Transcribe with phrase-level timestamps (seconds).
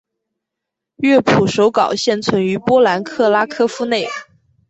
[0.95, 4.07] 乐谱手稿现存于波兰克拉科夫内。